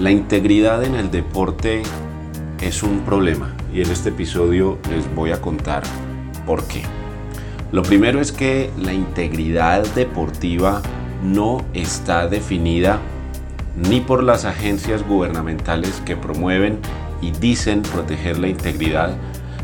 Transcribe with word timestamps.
La 0.00 0.10
integridad 0.10 0.82
en 0.82 0.94
el 0.94 1.10
deporte 1.10 1.82
es 2.62 2.82
un 2.82 3.00
problema 3.00 3.54
y 3.70 3.82
en 3.82 3.90
este 3.90 4.08
episodio 4.08 4.78
les 4.88 5.14
voy 5.14 5.30
a 5.30 5.42
contar 5.42 5.82
por 6.46 6.66
qué. 6.66 6.84
Lo 7.70 7.82
primero 7.82 8.18
es 8.18 8.32
que 8.32 8.70
la 8.78 8.94
integridad 8.94 9.86
deportiva 9.94 10.80
no 11.22 11.62
está 11.74 12.28
definida 12.28 12.98
ni 13.76 14.00
por 14.00 14.22
las 14.22 14.46
agencias 14.46 15.06
gubernamentales 15.06 16.00
que 16.06 16.16
promueven 16.16 16.78
y 17.20 17.32
dicen 17.32 17.82
proteger 17.82 18.38
la 18.38 18.48
integridad, 18.48 19.18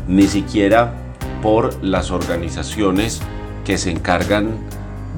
ni 0.07 0.27
siquiera 0.27 0.93
por 1.41 1.83
las 1.83 2.11
organizaciones 2.11 3.23
que 3.65 3.79
se 3.79 3.89
encargan 3.89 4.51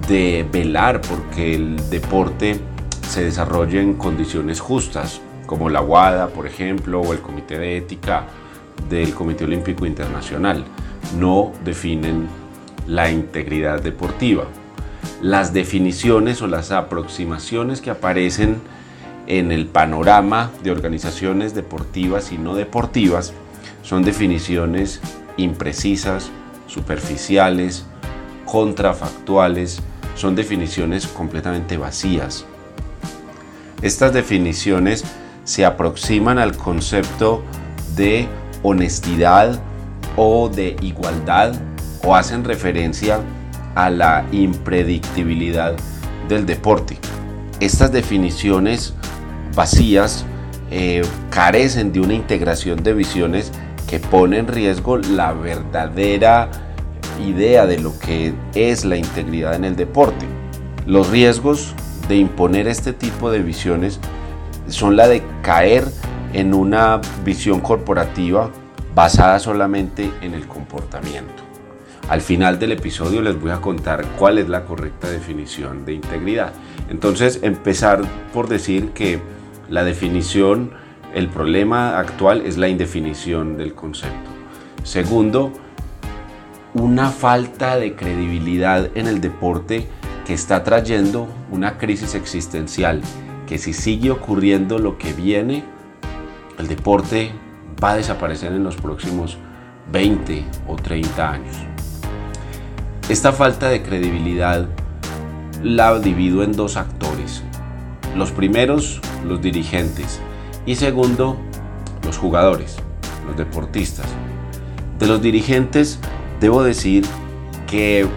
de 0.07 0.47
velar 0.49 1.01
porque 1.01 1.55
el 1.55 1.89
deporte 1.89 2.61
se 3.09 3.23
desarrolle 3.23 3.81
en 3.81 3.95
condiciones 3.95 4.59
justas, 4.59 5.19
como 5.47 5.67
la 5.69 5.81
WADA, 5.81 6.27
por 6.27 6.45
ejemplo, 6.45 7.01
o 7.01 7.11
el 7.11 7.21
Comité 7.21 7.57
de 7.57 7.75
Ética 7.75 8.27
del 8.87 9.15
Comité 9.15 9.45
Olímpico 9.45 9.87
Internacional. 9.87 10.63
No 11.17 11.51
definen 11.65 12.27
la 12.85 13.09
integridad 13.09 13.81
deportiva. 13.81 14.43
Las 15.23 15.53
definiciones 15.53 16.43
o 16.43 16.47
las 16.47 16.71
aproximaciones 16.71 17.81
que 17.81 17.89
aparecen 17.89 18.61
en 19.25 19.51
el 19.51 19.65
panorama 19.65 20.51
de 20.61 20.69
organizaciones 20.69 21.55
deportivas 21.55 22.31
y 22.31 22.37
no 22.37 22.53
deportivas 22.53 23.33
son 23.81 24.03
definiciones 24.03 25.01
imprecisas, 25.35 26.29
superficiales, 26.67 27.85
contrafactuales, 28.45 29.81
son 30.15 30.35
definiciones 30.35 31.07
completamente 31.07 31.77
vacías. 31.77 32.45
Estas 33.81 34.13
definiciones 34.13 35.05
se 35.45 35.65
aproximan 35.65 36.37
al 36.37 36.55
concepto 36.57 37.43
de 37.95 38.27
honestidad 38.61 39.59
o 40.17 40.49
de 40.49 40.75
igualdad 40.81 41.53
o 42.03 42.15
hacen 42.15 42.43
referencia 42.43 43.19
a 43.75 43.89
la 43.89 44.25
impredictibilidad 44.31 45.75
del 46.27 46.45
deporte. 46.45 46.97
Estas 47.61 47.91
definiciones 47.91 48.93
vacías 49.55 50.25
eh, 50.71 51.01
carecen 51.29 51.93
de 51.93 52.01
una 52.01 52.13
integración 52.13 52.83
de 52.83 52.93
visiones 52.93 53.51
que 53.87 53.99
pone 53.99 54.37
en 54.37 54.47
riesgo 54.47 54.97
la 54.97 55.33
verdadera 55.33 56.51
idea 57.25 57.65
de 57.65 57.79
lo 57.79 57.97
que 57.99 58.33
es 58.53 58.85
la 58.85 58.97
integridad 58.97 59.55
en 59.55 59.65
el 59.65 59.75
deporte. 59.75 60.25
Los 60.85 61.09
riesgos 61.09 61.73
de 62.09 62.17
imponer 62.17 62.67
este 62.67 62.91
tipo 62.91 63.29
de 63.29 63.39
visiones 63.39 63.99
son 64.67 64.97
la 64.97 65.07
de 65.07 65.23
caer 65.43 65.85
en 66.33 66.55
una 66.55 66.99
visión 67.23 67.61
corporativa 67.61 68.49
basada 68.95 69.37
solamente 69.37 70.11
en 70.21 70.33
el 70.33 70.47
comportamiento. 70.47 71.43
Al 72.09 72.21
final 72.21 72.57
del 72.57 72.71
episodio 72.71 73.21
les 73.21 73.39
voy 73.39 73.51
a 73.51 73.61
contar 73.61 74.03
cuál 74.17 74.39
es 74.39 74.49
la 74.49 74.65
correcta 74.65 75.07
definición 75.07 75.85
de 75.85 75.93
integridad. 75.93 76.51
Entonces, 76.89 77.41
empezar 77.43 78.01
por 78.33 78.49
decir 78.49 78.89
que 78.89 79.21
la 79.69 79.83
definición, 79.83 80.71
el 81.13 81.29
problema 81.29 81.99
actual 81.99 82.41
es 82.41 82.57
la 82.57 82.69
indefinición 82.69 83.55
del 83.55 83.75
concepto. 83.75 84.31
Segundo, 84.81 85.53
una 86.73 87.11
falta 87.11 87.77
de 87.77 87.95
credibilidad 87.95 88.89
en 88.95 89.05
el 89.05 89.21
deporte 89.21 89.87
que 90.29 90.35
está 90.35 90.63
trayendo 90.63 91.27
una 91.49 91.79
crisis 91.79 92.13
existencial, 92.13 93.01
que 93.47 93.57
si 93.57 93.73
sigue 93.73 94.11
ocurriendo 94.11 94.77
lo 94.77 94.99
que 94.99 95.11
viene, 95.11 95.63
el 96.59 96.67
deporte 96.67 97.31
va 97.83 97.93
a 97.93 97.95
desaparecer 97.95 98.51
en 98.51 98.63
los 98.63 98.75
próximos 98.75 99.39
20 99.91 100.45
o 100.67 100.75
30 100.75 101.31
años. 101.31 101.55
Esta 103.09 103.31
falta 103.31 103.69
de 103.69 103.81
credibilidad 103.81 104.67
la 105.63 105.97
divido 105.97 106.43
en 106.43 106.51
dos 106.51 106.77
actores. 106.77 107.41
Los 108.15 108.31
primeros, 108.31 109.01
los 109.27 109.41
dirigentes. 109.41 110.21
Y 110.67 110.75
segundo, 110.75 111.39
los 112.03 112.19
jugadores, 112.19 112.75
los 113.25 113.35
deportistas. 113.35 114.05
De 114.99 115.07
los 115.07 115.23
dirigentes, 115.23 115.99
debo 116.39 116.61
decir 116.61 117.03
que 117.65 118.07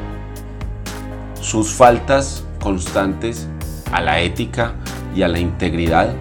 sus 1.43 1.75
faltas 1.75 2.45
constantes 2.61 3.49
a 3.93 4.01
la 4.01 4.21
ética 4.21 4.75
y 5.15 5.23
a 5.23 5.29
la 5.29 5.41
integridad, 5.41 6.15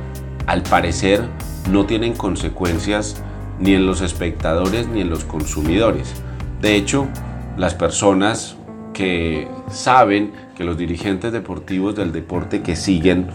al 0.47 0.63
parecer, 0.63 1.23
no 1.69 1.85
tienen 1.85 2.13
consecuencias 2.13 3.23
ni 3.59 3.75
en 3.75 3.85
los 3.85 4.01
espectadores 4.01 4.87
ni 4.87 5.01
en 5.01 5.09
los 5.09 5.23
consumidores. 5.23 6.11
De 6.59 6.75
hecho, 6.75 7.07
las 7.55 7.75
personas 7.75 8.57
que 8.93 9.47
saben 9.69 10.33
que 10.55 10.63
los 10.63 10.77
dirigentes 10.77 11.31
deportivos 11.31 11.95
del 11.95 12.11
deporte 12.11 12.61
que 12.63 12.75
siguen 12.75 13.27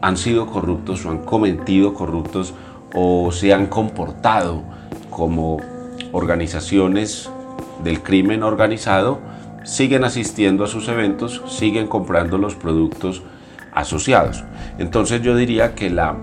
han 0.00 0.16
sido 0.16 0.46
corruptos 0.46 1.04
o 1.04 1.10
han 1.10 1.18
cometido 1.18 1.92
corruptos 1.94 2.54
o 2.94 3.30
se 3.32 3.52
han 3.52 3.66
comportado 3.66 4.62
como 5.10 5.58
organizaciones 6.12 7.30
del 7.84 8.02
crimen 8.02 8.42
organizado, 8.42 9.20
siguen 9.64 10.04
asistiendo 10.04 10.64
a 10.64 10.68
sus 10.68 10.88
eventos, 10.88 11.42
siguen 11.46 11.86
comprando 11.86 12.38
los 12.38 12.54
productos 12.54 13.22
asociados. 13.72 14.44
Entonces 14.78 15.22
yo 15.22 15.36
diría 15.36 15.74
que 15.74 15.90
la, 15.90 16.16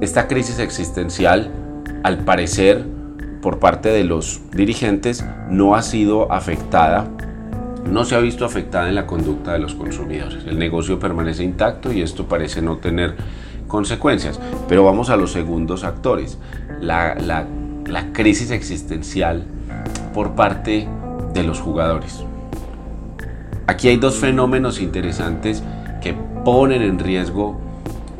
esta 0.00 0.28
crisis 0.28 0.58
existencial, 0.58 1.50
al 2.02 2.18
parecer, 2.18 2.84
por 3.42 3.58
parte 3.58 3.90
de 3.90 4.04
los 4.04 4.40
dirigentes, 4.52 5.24
no 5.50 5.74
ha 5.74 5.82
sido 5.82 6.32
afectada 6.32 7.08
no 7.90 8.04
se 8.04 8.16
ha 8.16 8.18
visto 8.18 8.44
afectada 8.44 8.88
en 8.88 8.94
la 8.94 9.06
conducta 9.06 9.52
de 9.52 9.58
los 9.58 9.74
consumidores. 9.74 10.44
El 10.46 10.58
negocio 10.58 10.98
permanece 10.98 11.44
intacto 11.44 11.92
y 11.92 12.02
esto 12.02 12.26
parece 12.26 12.60
no 12.60 12.78
tener 12.78 13.16
consecuencias. 13.66 14.40
Pero 14.68 14.84
vamos 14.84 15.10
a 15.10 15.16
los 15.16 15.32
segundos 15.32 15.84
actores. 15.84 16.38
La, 16.80 17.46
crisis 18.12 18.50
existencial 18.50 19.44
por 20.12 20.32
parte 20.34 20.88
de 21.32 21.42
los 21.44 21.60
jugadores. 21.60 22.24
Aquí 23.68 23.88
hay 23.88 23.96
dos 23.96 24.16
fenómenos 24.16 24.80
interesantes 24.80 25.62
que 26.00 26.14
ponen 26.44 26.82
en 26.82 27.00
riesgo 27.00 27.58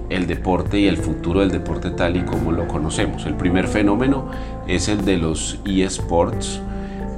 el 0.09 0.27
deporte 0.27 0.81
y 0.81 0.89
el 0.89 0.97
futuro 0.97 1.41
del 1.41 1.51
deporte 1.51 1.91
tal 1.91 2.17
y 2.17 2.23
como 2.23 2.51
lo 2.51 2.67
conocemos. 2.67 3.27
El 3.27 3.35
primer 3.35 3.69
fenómeno 3.69 4.29
es 4.67 4.89
el 4.89 5.05
de 5.05 5.19
los 5.19 5.61
eSports. 5.65 6.61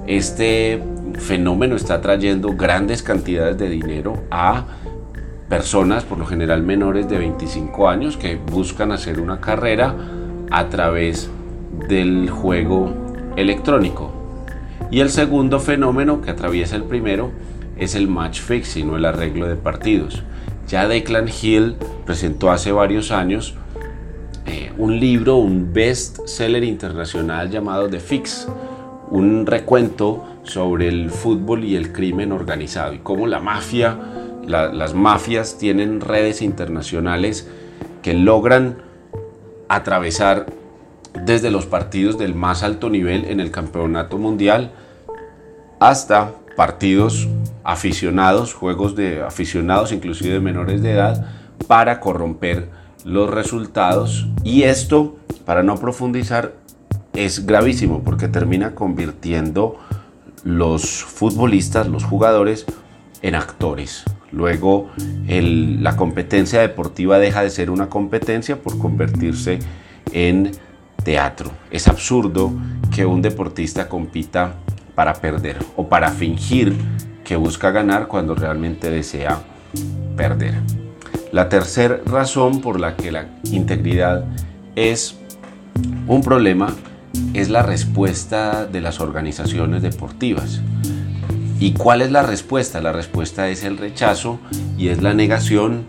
Este 0.07 0.83
fenómeno 1.15 1.75
está 1.75 2.03
trayendo 2.03 2.55
grandes 2.55 3.03
cantidades 3.03 3.57
de 3.57 3.71
dinero 3.71 4.23
a 4.31 4.65
personas, 5.49 6.05
por 6.05 6.19
lo 6.19 6.27
general 6.27 6.63
menores 6.63 7.09
de 7.09 7.17
25 7.17 7.89
años, 7.89 8.19
que 8.19 8.37
buscan 8.37 8.93
hacer 8.93 9.21
una 9.21 9.41
carrera 9.41 9.95
a 10.51 10.69
través 10.69 11.31
del 11.89 12.29
juego 12.29 12.93
electrónico. 13.37 14.13
Y 14.91 15.01
el 15.01 15.09
segundo 15.09 15.61
fenómeno 15.61 16.21
que 16.21 16.31
atraviesa 16.31 16.77
el 16.77 16.85
primero 16.85 17.31
es 17.79 17.95
el 17.95 18.09
match 18.09 18.41
fixing 18.41 18.91
o 18.91 18.97
el 18.97 19.05
arreglo 19.05 19.47
de 19.47 19.57
partidos. 19.57 20.23
Ya 20.67 20.87
Declan 20.87 21.29
Hill 21.29 21.77
presentó 22.05 22.51
hace 22.51 22.73
varios 22.73 23.11
años 23.11 23.55
eh, 24.47 24.73
un 24.79 24.99
libro, 24.99 25.37
un 25.37 25.73
best 25.73 26.27
seller 26.27 26.65
internacional 26.65 27.51
llamado 27.51 27.89
The 27.89 28.01
Fix, 28.01 28.49
un 29.11 29.47
recuento 29.47 30.25
sobre 30.43 30.89
el 30.89 31.11
fútbol 31.11 31.65
y 31.65 31.77
el 31.77 31.93
crimen 31.93 32.33
organizado 32.33 32.95
y 32.95 32.99
cómo 32.99 33.27
la 33.27 33.41
mafia, 33.41 33.99
las 34.47 34.95
mafias 34.95 35.59
tienen 35.59 36.01
redes 36.01 36.41
internacionales 36.41 37.49
que 38.03 38.15
logran 38.15 38.79
atravesar 39.69 40.47
desde 41.25 41.51
los 41.51 41.67
partidos 41.67 42.19
del 42.19 42.35
más 42.35 42.63
alto 42.63 42.89
nivel 42.89 43.27
en 43.27 43.41
el 43.41 43.51
campeonato 43.51 44.19
mundial 44.19 44.71
hasta 45.81 46.33
partidos 46.57 47.29
aficionados, 47.69 48.55
juegos 48.55 48.97
de 48.97 49.21
aficionados, 49.21 49.93
inclusive 49.93 50.33
de 50.33 50.41
menores 50.41 50.81
de 50.81 50.93
edad, 50.93 51.27
para 51.67 52.01
corromper 52.01 52.71
los 53.05 53.29
resultados. 53.29 54.27
Y 54.43 54.63
esto, 54.63 55.19
para 55.45 55.63
no 55.63 55.77
profundizar, 55.77 56.55
es 57.13 57.45
gravísimo 57.45 58.03
porque 58.03 58.27
termina 58.27 58.75
convirtiendo 58.75 59.77
los 60.45 61.05
futbolistas, 61.05 61.89
los 61.89 62.05
jugadores, 62.05 62.65
en 63.21 63.35
actores. 63.35 64.05
Luego 64.33 64.89
la 65.27 65.95
competencia 65.95 66.63
deportiva 66.63 67.19
deja 67.19 67.43
de 67.43 67.51
ser 67.51 67.69
una 67.69 67.91
competencia 67.91 68.63
por 68.63 68.79
convertirse 68.79 69.59
en 70.13 70.53
teatro. 71.05 71.51
Es 71.71 71.87
absurdo 71.87 72.51
que 72.95 73.05
un 73.05 73.21
deportista 73.21 73.91
compita 73.91 74.55
para 74.95 75.13
perder 75.15 75.59
o 75.77 75.89
para 75.89 76.11
fingir 76.11 76.75
que 77.29 77.37
busca 77.37 77.71
ganar 77.71 78.09
cuando 78.09 78.35
realmente 78.35 78.91
desea 78.91 79.43
perder. 80.17 80.55
La 81.31 81.51
tercera 81.51 82.01
razón 82.07 82.63
por 82.63 82.81
la 82.81 82.97
que 82.97 83.13
la 83.13 83.27
integridad 83.53 84.25
es 84.75 85.15
un 86.07 86.23
problema 86.23 86.75
es 87.35 87.51
la 87.51 87.61
respuesta 87.61 88.65
de 88.65 88.81
las 88.81 89.01
organizaciones 89.01 89.83
deportivas. 89.83 90.63
¿Y 91.61 91.73
cuál 91.73 92.01
es 92.01 92.11
la 92.11 92.23
respuesta? 92.23 92.81
La 92.81 92.93
respuesta 92.93 93.51
es 93.51 93.63
el 93.63 93.77
rechazo 93.77 94.41
y 94.79 94.89
es 94.89 95.03
la 95.03 95.13
negación 95.13 95.85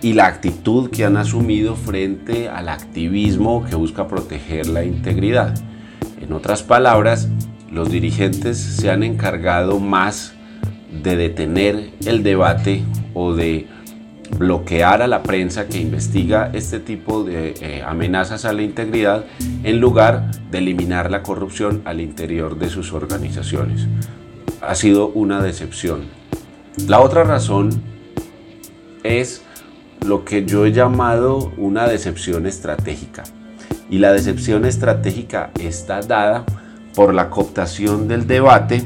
y 0.00 0.14
la 0.14 0.28
actitud 0.28 0.88
que 0.88 1.04
han 1.04 1.18
asumido 1.18 1.76
frente 1.76 2.48
al 2.48 2.70
activismo 2.70 3.66
que 3.68 3.76
busca 3.76 4.08
proteger 4.08 4.66
la 4.66 4.82
integridad. 4.82 5.54
En 6.22 6.32
otras 6.32 6.62
palabras, 6.62 7.28
los 7.70 7.90
dirigentes 7.90 8.58
se 8.58 8.90
han 8.90 9.02
encargado 9.02 9.78
más 9.78 10.34
de 11.02 11.16
detener 11.16 11.90
el 12.04 12.22
debate 12.22 12.82
o 13.14 13.34
de 13.34 13.68
bloquear 14.38 15.02
a 15.02 15.06
la 15.06 15.22
prensa 15.22 15.66
que 15.66 15.78
investiga 15.78 16.50
este 16.52 16.80
tipo 16.80 17.24
de 17.24 17.54
eh, 17.60 17.82
amenazas 17.84 18.44
a 18.44 18.52
la 18.52 18.62
integridad 18.62 19.24
en 19.62 19.80
lugar 19.80 20.30
de 20.50 20.58
eliminar 20.58 21.10
la 21.10 21.22
corrupción 21.22 21.82
al 21.84 22.00
interior 22.00 22.58
de 22.58 22.68
sus 22.68 22.92
organizaciones. 22.92 23.86
Ha 24.60 24.74
sido 24.74 25.08
una 25.08 25.42
decepción. 25.42 26.02
La 26.86 27.00
otra 27.00 27.24
razón 27.24 27.70
es 29.02 29.42
lo 30.04 30.24
que 30.24 30.44
yo 30.44 30.66
he 30.66 30.72
llamado 30.72 31.52
una 31.56 31.86
decepción 31.88 32.46
estratégica. 32.46 33.24
Y 33.90 33.98
la 33.98 34.12
decepción 34.12 34.64
estratégica 34.64 35.50
está 35.58 36.00
dada 36.00 36.44
por 36.94 37.14
la 37.14 37.30
cooptación 37.30 38.08
del 38.08 38.26
debate 38.26 38.84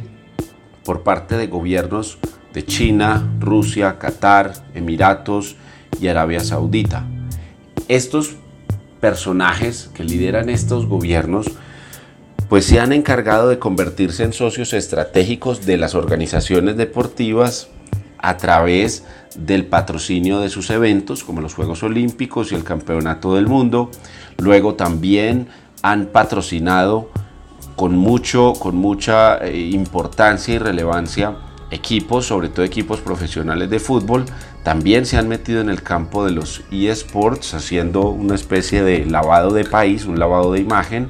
por 0.85 1.03
parte 1.03 1.37
de 1.37 1.47
gobiernos 1.47 2.19
de 2.53 2.65
China, 2.65 3.29
Rusia, 3.41 3.99
Qatar, 3.99 4.53
Emiratos 4.75 5.57
y 6.01 6.09
Arabia 6.09 6.41
Saudita. 6.41 7.05
Estos 7.89 8.37
personajes 9.01 9.91
que 9.95 10.05
lideran 10.05 10.49
estos 10.49 10.87
gobiernos 10.87 11.47
pues 12.49 12.67
se 12.67 12.79
han 12.79 12.93
encargado 12.93 13.49
de 13.49 13.59
convertirse 13.59 14.23
en 14.23 14.33
socios 14.33 14.73
estratégicos 14.73 15.67
de 15.67 15.77
las 15.77 15.95
organizaciones 15.95 16.77
deportivas 16.77 17.69
a 18.19 18.37
través 18.37 19.05
del 19.37 19.67
patrocinio 19.67 20.41
de 20.41 20.49
sus 20.49 20.71
eventos 20.71 21.25
como 21.25 21.41
los 21.41 21.55
Juegos 21.55 21.83
Olímpicos 21.83 22.53
y 22.53 22.55
el 22.55 22.65
Campeonato 22.65 23.35
del 23.35 23.47
Mundo. 23.47 23.91
Luego 24.39 24.75
también 24.75 25.49
han 25.83 26.07
patrocinado 26.07 27.11
con, 27.77 27.97
mucho, 27.97 28.53
con 28.59 28.77
mucha 28.77 29.39
eh, 29.39 29.71
importancia 29.73 30.55
y 30.55 30.59
relevancia 30.59 31.37
equipos, 31.71 32.27
sobre 32.27 32.49
todo 32.49 32.65
equipos 32.65 33.01
profesionales 33.01 33.69
de 33.69 33.81
fútbol, 33.81 34.25
también 34.63 35.07
se 35.07 35.17
han 35.17 35.29
metido 35.29 35.61
en 35.61 35.69
el 35.69 35.83
campo 35.83 36.25
de 36.25 36.33
los 36.33 36.63
eSports 36.71 37.55
haciendo 37.55 38.09
una 38.09 38.35
especie 38.35 38.83
de 38.83 39.05
lavado 39.05 39.53
de 39.53 39.65
país, 39.65 40.07
un 40.07 40.19
lavado 40.19 40.53
de 40.53 40.61
imagen. 40.61 41.09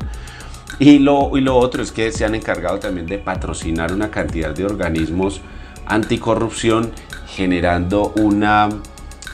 Y 0.78 0.99
lo, 0.99 1.37
y 1.37 1.40
lo 1.40 1.56
otro 1.56 1.82
es 1.82 1.93
que 1.93 2.11
se 2.11 2.25
han 2.25 2.34
encargado 2.34 2.78
también 2.81 3.06
de 3.06 3.19
patrocinar 3.19 3.93
una 3.93 4.10
cantidad 4.10 4.55
de 4.55 4.64
organismos 4.64 5.40
anticorrupción 5.87 6.93
generando 7.28 8.12
una, 8.17 8.70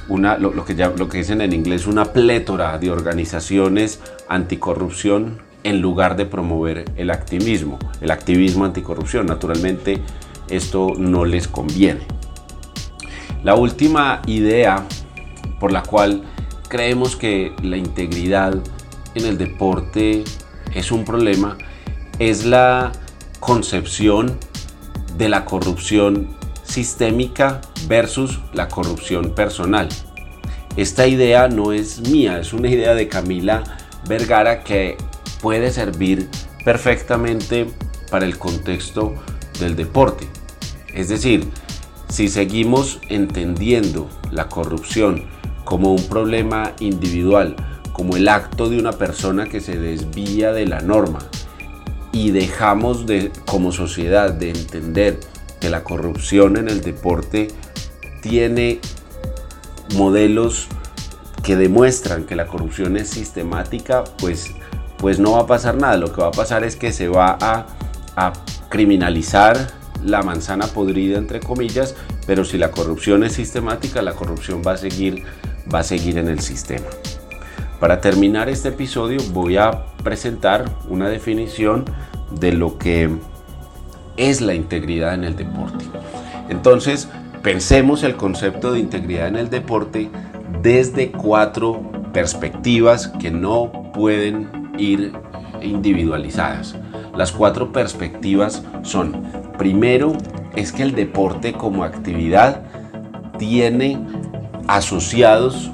una 0.09 0.37
lo, 0.37 0.65
que 0.65 0.75
ya, 0.75 0.91
lo 0.91 1.09
que 1.09 1.19
dicen 1.19 1.41
en 1.41 1.53
inglés 1.53 1.87
una 1.87 2.07
plétora 2.07 2.77
de 2.79 2.91
organizaciones 2.91 4.01
anticorrupción 4.29 5.50
en 5.65 5.81
lugar 5.81 6.17
de 6.17 6.27
promover 6.27 6.85
el 6.97 7.11
activismo, 7.11 7.79
el 8.01 8.11
activismo 8.11 8.65
anticorrupción. 8.65 9.27
Naturalmente 9.27 10.01
esto 10.49 10.93
no 10.97 11.25
les 11.25 11.49
conviene. 11.49 12.07
La 13.43 13.55
última 13.55 14.23
idea 14.27 14.87
por 15.59 15.73
la 15.73 15.83
cual 15.83 16.23
creemos 16.69 17.17
que 17.17 17.53
la 17.63 17.77
integridad 17.77 18.55
en 19.15 19.27
el 19.27 19.39
deporte 19.39 20.25
es 20.75 20.93
un 20.93 21.05
problema 21.05 21.57
es 22.21 22.45
la 22.45 22.93
concepción 23.41 24.39
de 25.17 25.31
la 25.31 25.47
corrupción 25.47 26.29
sistémica 26.63 27.63
versus 27.89 28.41
la 28.53 28.69
corrupción 28.69 29.35
personal. 29.35 29.89
Esta 30.77 31.07
idea 31.07 31.49
no 31.49 31.73
es 31.73 32.01
mía, 32.09 32.39
es 32.39 32.53
una 32.53 32.69
idea 32.69 32.95
de 32.95 33.09
Camila 33.09 33.65
Vergara 34.07 34.63
que 34.63 34.99
puede 35.41 35.71
servir 35.71 36.29
perfectamente 36.65 37.67
para 38.11 38.27
el 38.27 38.39
contexto 38.39 39.15
del 39.59 39.77
deporte. 39.77 40.29
Es 40.93 41.09
decir, 41.09 41.49
si 42.09 42.29
seguimos 42.29 43.01
entendiendo 43.09 44.09
la 44.31 44.49
corrupción 44.49 45.25
como 45.65 45.93
un 45.93 46.05
problema 46.09 46.73
individual, 46.81 47.57
como 47.93 48.17
el 48.17 48.29
acto 48.29 48.69
de 48.69 48.79
una 48.79 48.93
persona 48.93 49.47
que 49.47 49.61
se 49.61 49.79
desvía 49.79 50.53
de 50.53 50.67
la 50.67 50.81
norma 50.81 51.21
y 52.13 52.31
dejamos 52.31 53.07
de 53.07 53.31
como 53.47 53.73
sociedad 53.73 54.33
de 54.33 54.51
entender 54.51 55.21
que 55.61 55.71
la 55.71 55.85
corrupción 55.85 56.57
en 56.57 56.69
el 56.69 56.81
deporte 56.81 57.49
tiene 58.23 58.81
modelos 59.95 60.67
que 61.43 61.57
demuestran 61.57 62.25
que 62.25 62.37
la 62.37 62.47
corrupción 62.47 62.97
es 62.97 63.11
sistemática, 63.11 64.05
pues, 64.19 64.51
pues 65.01 65.19
no 65.19 65.33
va 65.33 65.41
a 65.41 65.47
pasar 65.47 65.77
nada. 65.77 65.97
Lo 65.97 66.13
que 66.13 66.21
va 66.21 66.29
a 66.29 66.33
pasar 66.33 66.63
es 66.63 66.77
que 66.77 66.93
se 66.93 67.09
va 67.09 67.37
a, 67.41 67.67
criminalizar 68.69 69.57
la 70.05 70.23
manzana 70.23 70.67
podrida, 70.67 71.17
entre 71.17 71.41
comillas, 71.41 71.97
pero 72.27 72.45
si 72.45 72.59
la 72.59 72.71
corrupción 72.71 73.25
es 73.25 73.33
sistemática, 73.33 74.03
la 74.03 74.13
corrupción 74.13 74.63
va 74.65 74.73
a 74.73 74.77
seguir, 74.77 75.25
va 75.73 75.81
a 75.81 75.83
seguir 75.83 76.19
en 76.19 76.29
el 76.29 76.41
sistema. 76.41 76.87
Para 77.81 78.01
terminar 78.03 78.51
este 78.51 78.69
episodio 78.69 79.21
voy 79.33 79.57
a 79.57 79.87
presentar 80.05 80.67
una 80.89 81.09
definición 81.09 81.87
de 82.39 82.53
lo 82.53 82.77
que 82.77 83.11
es 84.19 84.43
la 84.43 84.55
integridad 84.55 85.15
en 85.15 85.25
el 85.25 85.35
deporte. 85.35 85.87
Entonces, 86.51 87.09
pensemos 87.43 88.03
el 88.03 88.17
concepto 88.17 88.73
de 88.73 88.81
integridad 88.81 89.29
en 89.29 89.37
el 89.37 89.49
deporte 89.49 90.11
desde 90.63 91.11
cuatro 91.11 91.81
perspectivas 92.13 93.09
que 93.19 93.31
no 93.31 93.91
pueden 93.95 94.60
ir 94.81 95.13
individualizadas. 95.63 96.77
Las 97.17 97.33
cuatro 97.33 97.73
perspectivas 97.73 98.65
son, 98.83 99.23
primero, 99.59 100.13
es 100.57 100.73
que 100.73 100.83
el 100.83 100.95
deporte 100.95 101.53
como 101.53 101.85
actividad 101.85 102.63
tiene 103.39 103.99
asociados 104.67 105.71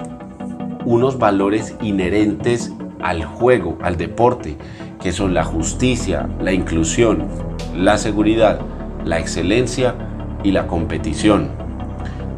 unos 0.84 1.18
valores 1.18 1.74
inherentes 1.82 2.72
al 3.02 3.24
juego, 3.24 3.78
al 3.82 3.96
deporte, 3.96 4.56
que 5.02 5.12
son 5.12 5.34
la 5.34 5.44
justicia, 5.44 6.28
la 6.40 6.52
inclusión, 6.52 7.26
la 7.74 7.98
seguridad, 7.98 8.60
la 9.04 9.18
excelencia 9.18 9.94
y 10.42 10.52
la 10.52 10.66
competición. 10.66 11.50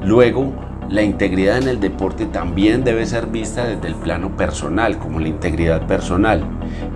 Luego, 0.04 0.52
la 0.88 1.02
integridad 1.02 1.59
en 1.59 1.68
el 1.68 1.80
deporte 1.80 2.26
también 2.26 2.83
debe 2.83 3.04
ser 3.04 3.26
vista 3.26 3.64
desde 3.64 3.88
el 3.88 3.95
plano 3.95 4.37
personal, 4.37 4.99
como 4.99 5.21
la 5.21 5.28
integridad 5.28 5.87
personal. 5.87 6.42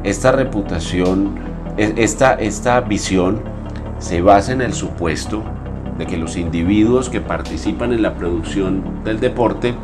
Esta 0.03 0.33
reputación, 0.33 1.35
e, 1.77 1.93
esta, 1.97 2.35
esta 2.35 2.81
visión 2.81 3.43
se 3.99 4.23
basa 4.23 4.53
en 4.53 4.63
el 4.63 4.73
supuesto 4.73 5.43
de 5.99 6.07
que 6.07 6.17
los 6.17 6.37
individuos 6.37 7.11
que 7.11 7.21
participan 7.21 7.93
en 7.93 8.03
la 8.03 8.15
producción 8.15 8.83
del 9.05 9.21
deporte 9.21 9.75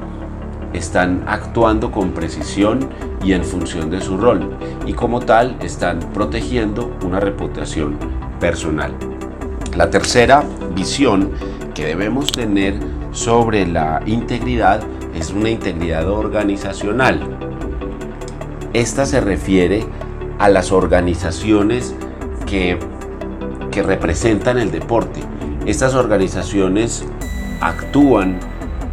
están 0.72 1.24
actuando 1.26 1.90
con 1.90 2.12
precisión 2.12 2.88
y 3.22 3.32
en 3.32 3.44
función 3.44 3.90
de 3.90 4.00
su 4.00 4.16
rol 4.16 4.56
y 4.86 4.92
como 4.94 5.20
tal 5.20 5.56
están 5.62 5.98
protegiendo 6.14 6.96
una 7.04 7.20
reputación 7.20 7.98
personal. 8.40 8.92
La 9.76 9.90
tercera 9.90 10.44
visión 10.74 11.30
que 11.74 11.86
debemos 11.86 12.32
tener 12.32 12.74
sobre 13.12 13.66
la 13.66 14.02
integridad 14.06 14.80
es 15.14 15.30
una 15.30 15.50
integridad 15.50 16.08
organizacional. 16.08 17.20
Esta 18.72 19.06
se 19.06 19.20
refiere 19.20 19.84
a 20.38 20.48
las 20.48 20.72
organizaciones 20.72 21.94
que, 22.46 22.78
que 23.70 23.82
representan 23.82 24.58
el 24.58 24.70
deporte. 24.70 25.20
Estas 25.66 25.94
organizaciones 25.94 27.04
actúan, 27.60 28.38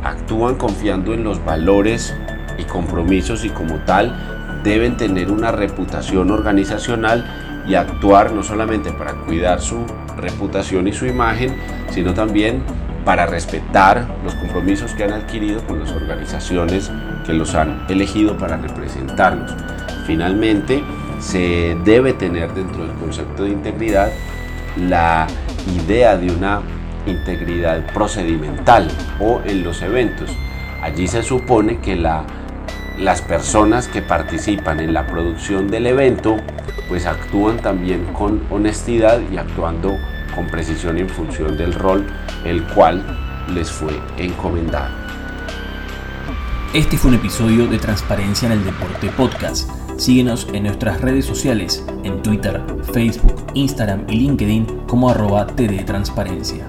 actúan 0.03 0.55
confiando 0.55 1.13
en 1.13 1.23
los 1.23 1.43
valores 1.43 2.15
y 2.57 2.63
compromisos 2.63 3.45
y 3.45 3.49
como 3.49 3.75
tal 3.85 4.61
deben 4.63 4.97
tener 4.97 5.31
una 5.31 5.51
reputación 5.51 6.31
organizacional 6.31 7.63
y 7.67 7.75
actuar 7.75 8.31
no 8.31 8.43
solamente 8.43 8.91
para 8.91 9.13
cuidar 9.13 9.61
su 9.61 9.85
reputación 10.17 10.87
y 10.87 10.93
su 10.93 11.05
imagen, 11.05 11.55
sino 11.89 12.13
también 12.13 12.63
para 13.05 13.27
respetar 13.27 14.07
los 14.23 14.33
compromisos 14.35 14.93
que 14.93 15.03
han 15.03 15.13
adquirido 15.13 15.63
con 15.65 15.79
las 15.79 15.91
organizaciones 15.91 16.91
que 17.25 17.33
los 17.33 17.53
han 17.55 17.85
elegido 17.87 18.37
para 18.37 18.57
representarlos. 18.57 19.55
Finalmente, 20.05 20.83
se 21.19 21.77
debe 21.85 22.13
tener 22.13 22.53
dentro 22.53 22.85
del 22.85 22.95
concepto 22.97 23.43
de 23.43 23.51
integridad 23.51 24.11
la 24.77 25.27
idea 25.73 26.17
de 26.17 26.31
una 26.31 26.61
integridad 27.05 27.85
procedimental 27.93 28.89
o 29.19 29.41
en 29.45 29.63
los 29.63 29.81
eventos. 29.81 30.29
Allí 30.81 31.07
se 31.07 31.23
supone 31.23 31.79
que 31.79 31.95
las 31.95 33.21
personas 33.21 33.87
que 33.87 34.01
participan 34.01 34.79
en 34.79 34.93
la 34.93 35.05
producción 35.05 35.69
del 35.69 35.87
evento 35.87 36.37
pues 36.89 37.05
actúan 37.05 37.57
también 37.57 38.05
con 38.13 38.43
honestidad 38.49 39.19
y 39.31 39.37
actuando 39.37 39.97
con 40.35 40.47
precisión 40.47 40.97
en 40.97 41.09
función 41.09 41.57
del 41.57 41.73
rol 41.73 42.05
el 42.43 42.63
cual 42.63 43.03
les 43.53 43.71
fue 43.71 43.99
encomendado. 44.17 44.93
Este 46.73 46.97
fue 46.97 47.11
un 47.11 47.15
episodio 47.15 47.67
de 47.67 47.77
Transparencia 47.77 48.47
en 48.47 48.51
el 48.51 48.65
Deporte 48.65 49.09
Podcast. 49.09 49.69
Síguenos 49.97 50.47
en 50.51 50.63
nuestras 50.63 50.99
redes 50.99 51.25
sociales, 51.25 51.85
en 52.03 52.21
Twitter, 52.21 52.61
Facebook, 52.91 53.45
Instagram 53.53 54.05
y 54.09 54.17
LinkedIn 54.17 54.65
como 54.85 55.09
arroba 55.09 55.47
TD 55.47 55.85
Transparencia. 55.85 56.67